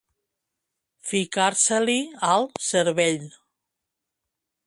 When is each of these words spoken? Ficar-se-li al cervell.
Ficar-se-li 1.09 1.99
al 2.29 2.47
cervell. 2.69 3.23